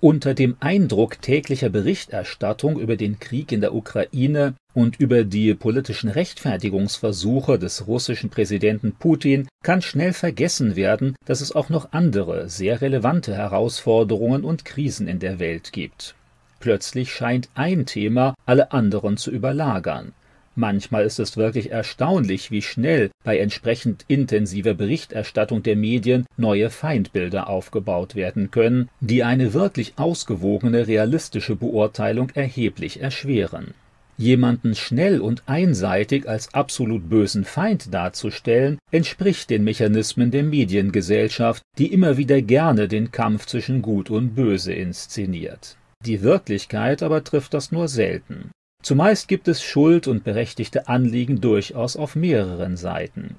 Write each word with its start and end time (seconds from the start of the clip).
Unter 0.00 0.32
dem 0.32 0.56
Eindruck 0.60 1.20
täglicher 1.20 1.70
Berichterstattung 1.70 2.78
über 2.78 2.96
den 2.96 3.18
Krieg 3.18 3.50
in 3.50 3.60
der 3.60 3.74
Ukraine 3.74 4.54
und 4.72 5.00
über 5.00 5.24
die 5.24 5.54
politischen 5.54 6.08
Rechtfertigungsversuche 6.08 7.58
des 7.58 7.88
russischen 7.88 8.30
Präsidenten 8.30 8.92
Putin 8.92 9.48
kann 9.64 9.82
schnell 9.82 10.12
vergessen 10.12 10.76
werden, 10.76 11.16
dass 11.26 11.40
es 11.40 11.50
auch 11.50 11.68
noch 11.68 11.90
andere 11.90 12.48
sehr 12.48 12.80
relevante 12.80 13.34
Herausforderungen 13.34 14.44
und 14.44 14.64
Krisen 14.64 15.08
in 15.08 15.18
der 15.18 15.40
Welt 15.40 15.72
gibt. 15.72 16.14
Plötzlich 16.60 17.12
scheint 17.12 17.48
ein 17.56 17.84
Thema 17.84 18.34
alle 18.46 18.70
anderen 18.70 19.16
zu 19.16 19.32
überlagern. 19.32 20.12
Manchmal 20.60 21.04
ist 21.04 21.20
es 21.20 21.36
wirklich 21.36 21.70
erstaunlich, 21.70 22.50
wie 22.50 22.62
schnell 22.62 23.12
bei 23.22 23.38
entsprechend 23.38 24.04
intensiver 24.08 24.74
Berichterstattung 24.74 25.62
der 25.62 25.76
Medien 25.76 26.26
neue 26.36 26.68
Feindbilder 26.68 27.48
aufgebaut 27.48 28.16
werden 28.16 28.50
können, 28.50 28.88
die 28.98 29.22
eine 29.22 29.54
wirklich 29.54 29.92
ausgewogene 29.98 30.88
realistische 30.88 31.54
Beurteilung 31.54 32.30
erheblich 32.30 33.00
erschweren. 33.00 33.72
Jemanden 34.16 34.74
schnell 34.74 35.20
und 35.20 35.44
einseitig 35.46 36.28
als 36.28 36.52
absolut 36.52 37.08
bösen 37.08 37.44
Feind 37.44 37.94
darzustellen, 37.94 38.78
entspricht 38.90 39.50
den 39.50 39.62
Mechanismen 39.62 40.32
der 40.32 40.42
Mediengesellschaft, 40.42 41.62
die 41.78 41.92
immer 41.92 42.16
wieder 42.16 42.42
gerne 42.42 42.88
den 42.88 43.12
Kampf 43.12 43.46
zwischen 43.46 43.80
Gut 43.80 44.10
und 44.10 44.34
Böse 44.34 44.72
inszeniert. 44.72 45.76
Die 46.04 46.22
Wirklichkeit 46.22 47.04
aber 47.04 47.22
trifft 47.22 47.54
das 47.54 47.70
nur 47.70 47.86
selten. 47.86 48.50
Zumeist 48.82 49.28
gibt 49.28 49.48
es 49.48 49.62
Schuld 49.62 50.06
und 50.06 50.24
berechtigte 50.24 50.88
Anliegen 50.88 51.40
durchaus 51.40 51.96
auf 51.96 52.14
mehreren 52.14 52.76
Seiten. 52.76 53.36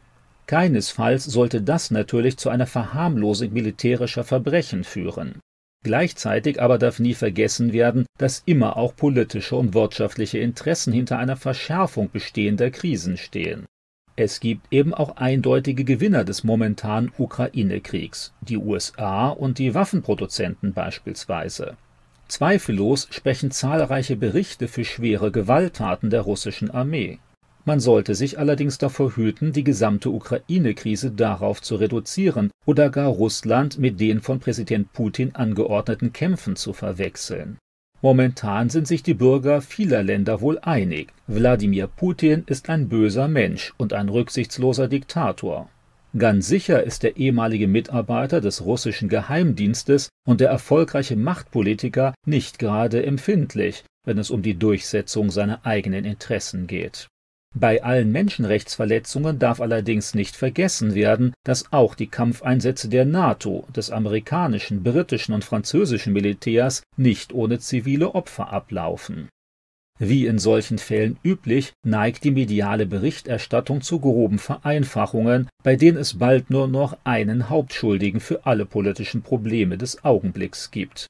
Keinesfalls 0.48 1.26
sollte 1.26 1.62
das 1.62 1.92
natürlich 1.92 2.38
zu 2.38 2.50
einer 2.50 2.68
Verharmlosung 2.68 3.54
militärischer 3.54 4.24
Verbrechen 4.24 4.84
führen. 4.84 5.40
Gleichzeitig 5.84 6.62
aber 6.62 6.78
darf 6.78 7.00
nie 7.00 7.14
vergessen 7.14 7.72
werden, 7.72 8.06
dass 8.18 8.44
immer 8.46 8.76
auch 8.76 8.96
politische 8.96 9.56
und 9.56 9.74
wirtschaftliche 9.74 10.40
Interessen 10.40 10.92
hinter 10.92 11.18
einer 11.18 11.38
Verschärfung 11.38 12.12
bestehender 12.12 12.70
Krisen 12.70 13.16
stehen. 13.16 13.66
Es 14.18 14.42
gibt 14.42 14.68
eben 14.72 14.94
auch 14.94 15.16
eindeutige 15.16 15.86
Gewinner 15.86 16.26
des 16.26 16.44
momentanen 16.44 17.14
Ukraine-Kriegs, 17.18 18.34
die 18.42 18.58
USA 18.58 19.30
und 19.30 19.58
die 19.58 19.74
Waffenproduzenten 19.74 20.74
beispielsweise. 20.74 21.78
Zweifellos 22.30 23.08
sprechen 23.10 23.52
zahlreiche 23.52 24.16
Berichte 24.16 24.68
für 24.68 24.86
schwere 24.86 25.32
Gewalttaten 25.32 26.10
der 26.10 26.22
russischen 26.22 26.70
Armee. 26.72 27.20
Man 27.66 27.80
sollte 27.80 28.16
sich 28.16 28.40
allerdings 28.40 28.78
davor 28.78 29.16
hüten, 29.16 29.52
die 29.52 29.64
gesamte 29.64 30.10
Ukraine-Krise 30.12 31.12
darauf 31.12 31.62
zu 31.62 31.76
reduzieren 31.76 32.52
oder 32.66 32.90
gar 32.90 33.10
Russland 33.10 33.78
mit 33.80 34.00
den 34.00 34.22
von 34.22 34.40
Präsident 34.40 34.94
Putin 34.94 35.36
angeordneten 35.36 36.14
Kämpfen 36.14 36.56
zu 36.56 36.74
verwechseln. 36.74 37.58
Momentan 38.02 38.70
sind 38.70 38.88
sich 38.88 39.04
die 39.04 39.14
Bürger 39.14 39.62
vieler 39.62 40.04
Länder 40.04 40.40
wohl 40.40 40.58
einig. 40.60 41.12
Wladimir 41.28 41.88
Putin 41.88 42.44
ist 42.46 42.70
ein 42.70 42.88
böser 42.88 43.28
Mensch 43.28 43.74
und 43.78 43.92
ein 43.92 44.08
rücksichtsloser 44.08 44.88
Diktator. 44.88 45.70
Ganz 46.18 46.48
sicher 46.48 46.82
ist 46.84 47.04
der 47.04 47.18
ehemalige 47.18 47.68
Mitarbeiter 47.68 48.42
des 48.42 48.66
russischen 48.66 49.10
Geheimdienstes 49.10 50.10
und 50.26 50.42
der 50.42 50.50
erfolgreiche 50.50 51.16
Machtpolitiker 51.16 52.16
nicht 52.26 52.58
gerade 52.58 53.06
empfindlich, 53.06 53.84
wenn 54.06 54.18
es 54.18 54.32
um 54.32 54.42
die 54.42 54.56
Durchsetzung 54.56 55.30
seiner 55.30 55.66
eigenen 55.68 56.06
Interessen 56.06 56.66
geht. 56.66 57.08
Bei 57.56 57.84
allen 57.84 58.12
Menschenrechtsverletzungen 58.12 59.38
darf 59.38 59.62
allerdings 59.62 60.16
nicht 60.16 60.36
vergessen 60.36 60.96
werden, 60.96 61.34
dass 61.44 61.72
auch 61.72 61.94
die 61.94 62.08
Kampfeinsätze 62.08 62.90
der 62.90 63.06
NATO, 63.06 63.68
des 63.76 63.92
amerikanischen, 63.92 64.82
britischen 64.82 65.34
und 65.34 65.44
französischen 65.44 66.14
Militärs 66.14 66.82
nicht 66.98 67.34
ohne 67.34 67.60
zivile 67.60 68.16
Opfer 68.16 68.52
ablaufen 68.52 69.30
wie 70.00 70.26
in 70.26 70.40
solchen 70.40 70.78
Fällen 70.80 71.18
üblich, 71.24 71.74
neigt 71.84 72.24
die 72.24 72.32
mediale 72.32 72.86
Berichterstattung 72.86 73.82
zu 73.82 74.00
groben 74.00 74.40
Vereinfachungen, 74.40 75.48
bei 75.64 75.76
denen 75.76 75.98
es 75.98 76.18
bald 76.18 76.50
nur 76.50 76.68
noch 76.68 76.98
einen 77.04 77.50
Hauptschuldigen 77.50 78.22
für 78.22 78.46
alle 78.46 78.66
politischen 78.66 79.22
Probleme 79.22 79.78
des 79.78 80.04
Augenblicks 80.04 80.72
gibt. 80.72 81.08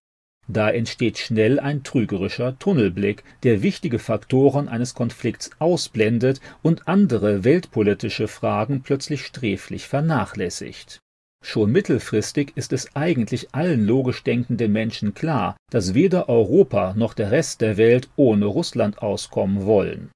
Da 0.47 0.69
entsteht 0.72 1.19
schnell 1.19 1.59
ein 1.59 1.84
trügerischer 1.84 2.58
Tunnelblick, 2.58 3.24
der 3.44 3.62
wichtige 3.62 4.00
Faktoren 4.00 4.68
eines 4.68 4.96
Konflikts 4.96 5.52
ausblendet 5.59 6.41
und 6.64 6.88
andere 6.88 7.44
weltpolitische 7.44 8.28
Fragen 8.28 8.81
plötzlich 8.81 9.22
sträflich 9.22 9.88
vernachlässigt 9.88 11.00
Schon 11.42 11.72
mittelfristig 11.72 12.52
ist 12.56 12.74
es 12.74 12.96
eigentlich 12.96 13.56
allen 13.56 13.86
logisch 13.86 14.24
denkenden 14.24 14.72
Menschen 14.72 15.14
klar, 15.14 15.58
dass 15.72 15.94
weder 15.94 16.30
Europa 16.30 16.94
noch 16.96 17.14
der 17.14 17.32
Rest 17.32 17.62
der 17.62 17.78
Welt 17.78 18.10
ohne 18.16 18.46
Russland 18.46 19.02
auskommen 19.02 19.66
wollen. 19.66 20.12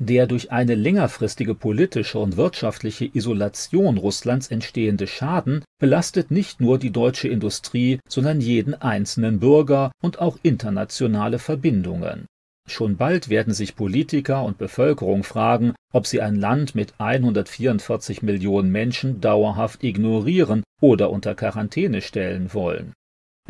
Der 0.00 0.28
durch 0.28 0.52
eine 0.52 0.76
längerfristige 0.76 1.56
politische 1.56 2.20
und 2.20 2.36
wirtschaftliche 2.36 3.10
Isolation 3.12 3.98
Russlands 3.98 4.48
entstehende 4.48 5.08
Schaden 5.08 5.64
belastet 5.80 6.30
nicht 6.30 6.60
nur 6.60 6.78
die 6.78 6.92
deutsche 6.92 7.26
Industrie, 7.26 7.98
sondern 8.08 8.40
jeden 8.40 8.74
einzelnen 8.74 9.40
Bürger 9.40 9.90
und 10.00 10.20
auch 10.20 10.38
internationale 10.42 11.40
Verbindungen 11.40 12.26
Schon 12.70 12.96
bald 12.96 13.30
werden 13.30 13.54
sich 13.54 13.76
Politiker 13.76 14.44
und 14.44 14.58
Bevölkerung 14.58 15.24
fragen, 15.24 15.74
ob 15.92 16.06
sie 16.06 16.20
ein 16.20 16.36
Land 16.36 16.74
mit 16.74 16.94
144 16.98 18.22
Millionen 18.22 18.70
Menschen 18.70 19.20
dauerhaft 19.20 19.82
ignorieren 19.82 20.62
oder 20.80 21.10
unter 21.10 21.34
Quarantäne 21.34 22.02
stellen 22.02 22.52
wollen. 22.52 22.92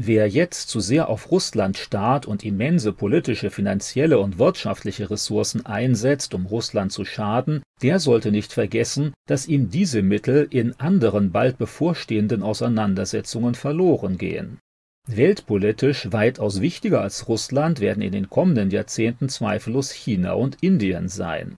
Wer 0.01 0.29
jetzt 0.29 0.69
zu 0.69 0.79
sehr 0.79 1.09
auf 1.09 1.33
Russland 1.33 1.77
starrt 1.77 2.27
und 2.27 2.45
immense 2.45 2.93
politische, 2.93 3.51
finanzielle 3.51 4.21
und 4.21 4.39
wirtschaftliche 4.39 5.11
Ressourcen 5.11 5.67
einsetzt, 5.67 6.35
um 6.35 6.47
Russland 6.47 6.93
zu 6.93 7.05
schaden, 7.05 7.63
der 7.83 7.99
sollte 7.99 8.31
nicht 8.31 8.53
vergessen, 8.53 9.13
dass 9.27 9.49
ihm 9.49 9.71
diese 9.71 10.03
Mittel 10.03 10.47
in 10.51 10.79
anderen 10.79 11.33
bald 11.33 11.59
bevorstehenden 11.59 12.45
Auseinandersetzungen 12.45 13.57
verloren 13.57 14.19
gehen 14.19 14.61
Weltpolitisch 15.11 16.13
weitaus 16.13 16.61
wichtiger 16.61 17.01
als 17.01 17.29
Russland 17.29 17.81
werden 17.81 18.03
in 18.03 18.13
den 18.13 18.29
kommenden 18.29 18.71
Jahrzehnten 18.71 19.31
zweifellos 19.31 19.91
China 19.91 20.35
und 20.35 20.63
Indien 20.63 21.09
sein. 21.09 21.57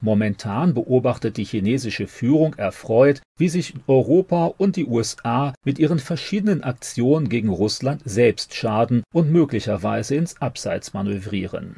Momentan 0.00 0.74
beobachtet 0.74 1.36
die 1.36 1.44
chinesische 1.44 2.06
Führung 2.06 2.54
erfreut, 2.54 3.20
wie 3.36 3.48
sich 3.48 3.74
Europa 3.88 4.46
und 4.58 4.76
die 4.76 4.86
USA 4.86 5.54
mit 5.64 5.80
ihren 5.80 5.98
verschiedenen 5.98 6.62
Aktionen 6.62 7.28
gegen 7.28 7.48
Russland 7.48 8.00
selbst 8.04 8.54
schaden 8.54 9.02
und 9.12 9.32
möglicherweise 9.32 10.14
ins 10.14 10.40
Abseits 10.40 10.92
manövrieren. 10.92 11.76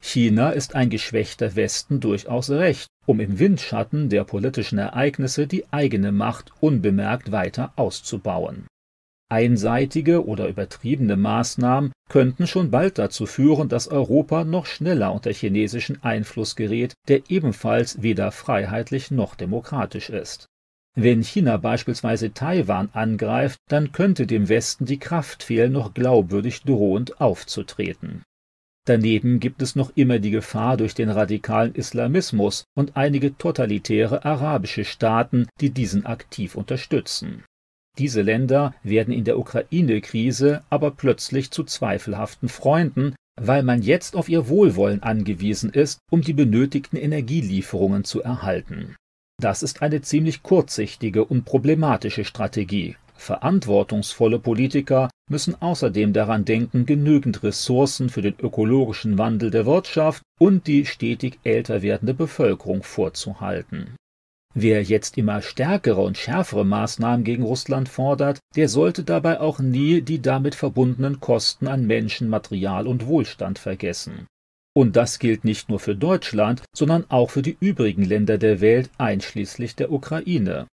China 0.00 0.50
ist 0.50 0.76
ein 0.76 0.90
geschwächter 0.90 1.56
Westen 1.56 1.98
durchaus 1.98 2.50
recht, 2.50 2.86
um 3.04 3.18
im 3.18 3.40
Windschatten 3.40 4.10
der 4.10 4.22
politischen 4.22 4.78
Ereignisse 4.78 5.48
die 5.48 5.64
eigene 5.72 6.12
Macht 6.12 6.52
unbemerkt 6.60 7.32
weiter 7.32 7.72
auszubauen 7.74 8.68
Einseitige 9.28 10.24
oder 10.24 10.46
übertriebene 10.46 11.16
Maßnahmen 11.16 11.90
könnten 12.08 12.46
schon 12.46 12.70
bald 12.70 12.96
dazu 12.98 13.26
führen, 13.26 13.68
dass 13.68 13.88
Europa 13.88 14.44
noch 14.44 14.66
schneller 14.66 15.12
unter 15.12 15.32
chinesischen 15.32 16.00
Einfluss 16.04 16.54
gerät, 16.54 16.94
der 17.08 17.28
ebenfalls 17.28 18.02
weder 18.02 18.30
freiheitlich 18.30 19.10
noch 19.10 19.34
demokratisch 19.34 20.10
ist. 20.10 20.46
Wenn 20.94 21.24
China 21.24 21.56
beispielsweise 21.56 22.32
Taiwan 22.32 22.88
angreift, 22.92 23.58
dann 23.68 23.90
könnte 23.90 24.28
dem 24.28 24.48
Westen 24.48 24.84
die 24.84 24.98
Kraft 24.98 25.42
fehlen, 25.42 25.72
noch 25.72 25.92
glaubwürdig 25.92 26.62
drohend 26.62 27.20
aufzutreten. 27.20 28.22
Daneben 28.86 29.40
gibt 29.40 29.60
es 29.60 29.74
noch 29.74 29.90
immer 29.96 30.20
die 30.20 30.30
Gefahr 30.30 30.76
durch 30.76 30.94
den 30.94 31.10
radikalen 31.10 31.74
Islamismus 31.74 32.64
und 32.76 32.96
einige 32.96 33.36
totalitäre 33.36 34.24
arabische 34.24 34.84
Staaten, 34.84 35.48
die 35.60 35.70
diesen 35.70 36.06
aktiv 36.06 36.54
unterstützen 36.54 37.42
diese 37.98 38.22
Länder 38.22 38.74
werden 38.82 39.12
in 39.12 39.24
der 39.24 39.38
Ukraine-Krise 39.38 40.62
aber 40.70 40.90
plötzlich 40.90 41.50
zu 41.50 41.64
zweifelhaften 41.64 42.48
Freunden, 42.48 43.14
weil 43.40 43.62
man 43.62 43.82
jetzt 43.82 44.16
auf 44.16 44.28
ihr 44.28 44.48
Wohlwollen 44.48 45.02
angewiesen 45.02 45.70
ist, 45.70 45.98
um 46.10 46.22
die 46.22 46.32
benötigten 46.32 46.96
Energielieferungen 46.96 48.04
zu 48.04 48.22
erhalten. 48.22 48.96
Das 49.40 49.62
ist 49.62 49.82
eine 49.82 50.00
ziemlich 50.00 50.42
kurzsichtige 50.42 51.24
und 51.24 51.44
problematische 51.44 52.24
Strategie. 52.24 52.96
Verantwortungsvolle 53.14 54.38
Politiker 54.38 55.10
müssen 55.30 55.60
außerdem 55.60 56.12
daran 56.12 56.44
denken, 56.44 56.86
genügend 56.86 57.42
Ressourcen 57.42 58.08
für 58.08 58.22
den 58.22 58.34
ökologischen 58.38 59.18
Wandel 59.18 59.50
der 59.50 59.66
Wirtschaft 59.66 60.22
und 60.38 60.66
die 60.66 60.86
stetig 60.86 61.38
älter 61.44 61.82
werdende 61.82 62.14
Bevölkerung 62.14 62.82
vorzuhalten 62.82 63.96
Wer 64.58 64.82
jetzt 64.82 65.18
immer 65.18 65.42
stärkere 65.42 66.00
und 66.00 66.16
schärfere 66.16 66.64
Maßnahmen 66.64 67.24
gegen 67.24 67.42
Russland 67.42 67.90
fordert, 67.90 68.40
der 68.54 68.70
sollte 68.70 69.04
dabei 69.04 69.38
auch 69.38 69.58
nie 69.58 70.00
die 70.00 70.22
damit 70.22 70.54
verbundenen 70.54 71.20
Kosten 71.20 71.66
an 71.66 71.86
Menschen, 71.86 72.30
Material 72.30 72.86
und 72.86 73.06
Wohlstand 73.06 73.58
vergessen. 73.58 74.26
Und 74.74 74.96
das 74.96 75.18
gilt 75.18 75.44
nicht 75.44 75.68
nur 75.68 75.78
für 75.78 75.94
Deutschland, 75.94 76.62
sondern 76.74 77.04
auch 77.10 77.28
für 77.28 77.42
die 77.42 77.58
übrigen 77.60 78.02
Länder 78.02 78.38
der 78.38 78.62
Welt 78.62 78.88
einschließlich 78.96 79.76
der 79.76 79.92
Ukraine. 79.92 80.66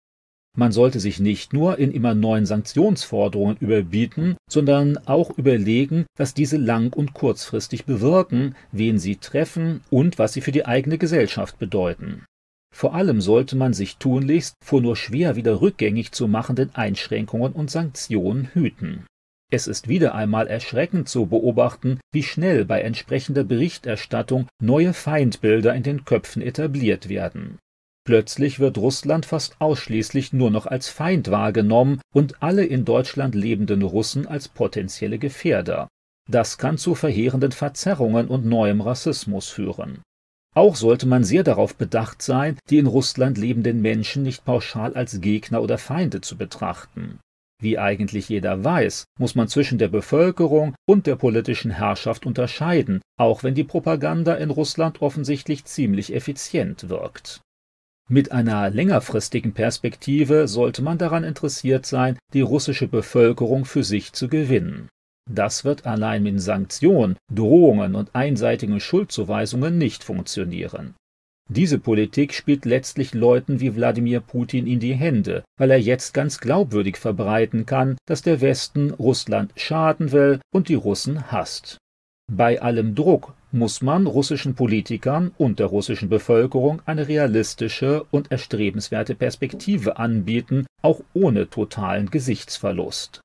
Man 0.56 0.72
sollte 0.72 0.98
sich 0.98 1.20
nicht 1.20 1.52
nur 1.52 1.78
in 1.78 1.92
immer 1.92 2.14
neuen 2.14 2.46
Sanktionsforderungen 2.46 3.58
überbieten, 3.58 4.38
sondern 4.48 4.96
auch 5.06 5.36
überlegen, 5.36 6.06
was 6.16 6.32
diese 6.32 6.56
lang- 6.56 6.94
und 6.94 7.12
kurzfristig 7.12 7.84
bewirken, 7.84 8.54
wen 8.72 8.98
sie 8.98 9.16
treffen 9.16 9.82
und 9.90 10.18
was 10.18 10.32
sie 10.32 10.40
für 10.40 10.52
die 10.52 10.64
eigene 10.64 10.96
Gesellschaft 10.96 11.58
bedeuten. 11.58 12.24
Vor 12.74 12.92
allem 12.92 13.20
sollte 13.20 13.54
man 13.54 13.72
sich 13.72 13.98
tunlichst 13.98 14.56
vor 14.60 14.80
nur 14.80 14.96
schwer 14.96 15.36
wieder 15.36 15.60
rückgängig 15.60 16.10
zu 16.10 16.26
machenden 16.26 16.74
Einschränkungen 16.74 17.52
und 17.52 17.70
Sanktionen 17.70 18.50
hüten. 18.52 19.06
Es 19.48 19.68
ist 19.68 19.86
wieder 19.86 20.16
einmal 20.16 20.48
erschreckend 20.48 21.08
zu 21.08 21.26
beobachten, 21.26 22.00
wie 22.12 22.24
schnell 22.24 22.64
bei 22.64 22.80
entsprechender 22.80 23.44
Berichterstattung 23.44 24.48
neue 24.60 24.92
Feindbilder 24.92 25.72
in 25.72 25.84
den 25.84 26.04
Köpfen 26.04 26.42
etabliert 26.42 27.08
werden. 27.08 27.60
Plötzlich 28.04 28.58
wird 28.58 28.76
Russland 28.76 29.24
fast 29.24 29.60
ausschließlich 29.60 30.32
nur 30.32 30.50
noch 30.50 30.66
als 30.66 30.88
Feind 30.88 31.30
wahrgenommen 31.30 32.00
und 32.12 32.42
alle 32.42 32.64
in 32.64 32.84
Deutschland 32.84 33.36
lebenden 33.36 33.82
Russen 33.82 34.26
als 34.26 34.48
potenzielle 34.48 35.20
Gefährder. 35.20 35.86
Das 36.28 36.58
kann 36.58 36.76
zu 36.76 36.96
verheerenden 36.96 37.52
Verzerrungen 37.52 38.26
und 38.26 38.44
neuem 38.44 38.80
Rassismus 38.80 39.48
führen. 39.48 40.02
Auch 40.54 40.76
sollte 40.76 41.06
man 41.06 41.24
sehr 41.24 41.42
darauf 41.42 41.74
bedacht 41.74 42.22
sein, 42.22 42.58
die 42.70 42.78
in 42.78 42.86
Russland 42.86 43.38
lebenden 43.38 43.82
Menschen 43.82 44.22
nicht 44.22 44.44
pauschal 44.44 44.94
als 44.94 45.20
Gegner 45.20 45.60
oder 45.60 45.78
Feinde 45.78 46.20
zu 46.20 46.36
betrachten. 46.36 47.18
Wie 47.60 47.78
eigentlich 47.78 48.28
jeder 48.28 48.62
weiß, 48.62 49.04
muss 49.18 49.34
man 49.34 49.48
zwischen 49.48 49.78
der 49.78 49.88
Bevölkerung 49.88 50.74
und 50.86 51.06
der 51.06 51.16
politischen 51.16 51.72
Herrschaft 51.72 52.26
unterscheiden, 52.26 53.00
auch 53.18 53.42
wenn 53.42 53.54
die 53.54 53.64
Propaganda 53.64 54.34
in 54.34 54.50
Russland 54.50 55.02
offensichtlich 55.02 55.64
ziemlich 55.64 56.14
effizient 56.14 56.88
wirkt. 56.88 57.40
Mit 58.08 58.32
einer 58.32 58.68
längerfristigen 58.70 59.54
Perspektive 59.54 60.46
sollte 60.46 60.82
man 60.82 60.98
daran 60.98 61.24
interessiert 61.24 61.86
sein, 61.86 62.18
die 62.32 62.42
russische 62.42 62.86
Bevölkerung 62.86 63.64
für 63.64 63.82
sich 63.82 64.12
zu 64.12 64.28
gewinnen. 64.28 64.88
Das 65.30 65.64
wird 65.64 65.86
allein 65.86 66.22
mit 66.22 66.40
Sanktionen, 66.40 67.16
Drohungen 67.32 67.94
und 67.94 68.14
einseitigen 68.14 68.80
Schuldzuweisungen 68.80 69.78
nicht 69.78 70.04
funktionieren. 70.04 70.94
Diese 71.50 71.78
Politik 71.78 72.32
spielt 72.32 72.64
letztlich 72.64 73.12
Leuten 73.12 73.60
wie 73.60 73.76
Wladimir 73.76 74.20
Putin 74.20 74.66
in 74.66 74.80
die 74.80 74.94
Hände, 74.94 75.44
weil 75.58 75.70
er 75.70 75.80
jetzt 75.80 76.14
ganz 76.14 76.40
glaubwürdig 76.40 76.96
verbreiten 76.96 77.66
kann, 77.66 77.98
dass 78.06 78.22
der 78.22 78.40
Westen 78.40 78.92
Russland 78.92 79.52
schaden 79.56 80.12
will 80.12 80.40
und 80.54 80.68
die 80.68 80.74
Russen 80.74 81.30
hasst. 81.30 81.76
Bei 82.32 82.62
allem 82.62 82.94
Druck 82.94 83.34
muss 83.52 83.82
man 83.82 84.06
russischen 84.06 84.54
Politikern 84.54 85.32
und 85.36 85.58
der 85.58 85.66
russischen 85.66 86.08
Bevölkerung 86.08 86.80
eine 86.86 87.06
realistische 87.08 88.04
und 88.10 88.32
erstrebenswerte 88.32 89.14
Perspektive 89.14 89.98
anbieten, 89.98 90.66
auch 90.80 91.02
ohne 91.12 91.50
totalen 91.50 92.10
Gesichtsverlust. 92.10 93.20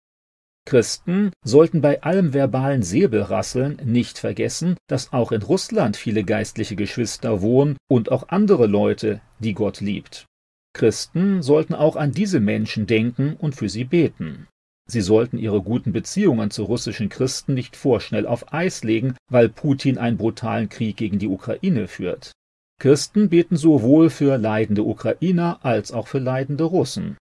Christen 0.70 1.32
sollten 1.44 1.82
bei 1.82 2.04
allem 2.04 2.32
verbalen 2.32 2.84
Säbelrasseln 2.84 3.82
nicht 3.86 4.20
vergessen, 4.20 4.78
dass 4.88 5.12
auch 5.12 5.32
in 5.32 5.42
Russland 5.42 5.98
viele 5.98 6.24
geistliche 6.24 6.76
Geschwister 6.76 7.42
wohnen 7.42 7.76
und 7.90 8.12
auch 8.12 8.30
andere 8.30 8.68
Leute, 8.68 9.20
die 9.40 9.56
Gott 9.56 9.82
liebt. 9.82 10.28
Christen 10.76 11.42
sollten 11.42 11.74
auch 11.74 11.96
an 11.96 12.12
diese 12.12 12.40
Menschen 12.40 12.86
denken 12.86 13.36
und 13.40 13.56
für 13.56 13.68
sie 13.68 13.84
beten. 13.84 14.48
Sie 14.88 15.02
sollten 15.02 15.40
ihre 15.40 15.64
guten 15.64 15.92
Beziehungen 15.92 16.52
zu 16.52 16.66
russischen 16.66 17.10
Christen 17.10 17.56
nicht 17.56 17.76
vorschnell 17.76 18.28
auf 18.28 18.54
Eis 18.54 18.84
legen, 18.84 19.16
weil 19.28 19.50
Putin 19.50 19.98
einen 19.98 20.18
brutalen 20.18 20.70
Krieg 20.70 20.98
gegen 20.98 21.18
die 21.18 21.30
Ukraine 21.30 21.88
führt. 21.88 22.32
Christen 22.80 23.30
beten 23.30 23.58
sowohl 23.58 24.12
für 24.12 24.38
leidende 24.38 24.84
Ukrainer 24.84 25.62
als 25.64 25.92
auch 25.92 26.08
für 26.08 26.20
leidende 26.20 26.66
Russen. 26.66 27.18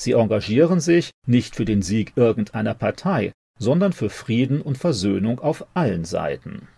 Sie 0.00 0.12
engagieren 0.12 0.80
sich 0.80 1.10
nicht 1.26 1.54
für 1.54 1.66
den 1.66 1.82
Sieg 1.82 2.14
irgendeiner 2.16 2.72
Partei, 2.72 3.32
sondern 3.58 3.92
für 3.92 4.08
Frieden 4.08 4.62
und 4.62 4.78
Versöhnung 4.78 5.40
auf 5.40 5.66
allen 5.74 6.06
Seiten. 6.06 6.68